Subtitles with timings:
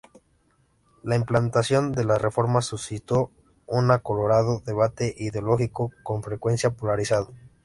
[1.03, 3.29] La implantación de las reformas suscitó
[3.67, 7.31] un acalorado debate ideológico con frecuencia polarizado.